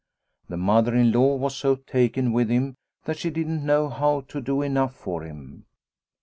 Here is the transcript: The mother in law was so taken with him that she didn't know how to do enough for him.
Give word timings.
The 0.49 0.57
mother 0.57 0.95
in 0.95 1.11
law 1.11 1.35
was 1.35 1.55
so 1.55 1.75
taken 1.75 2.33
with 2.33 2.49
him 2.49 2.73
that 3.05 3.19
she 3.19 3.29
didn't 3.29 3.63
know 3.63 3.87
how 3.87 4.21
to 4.29 4.41
do 4.41 4.63
enough 4.63 4.95
for 4.95 5.21
him. 5.21 5.67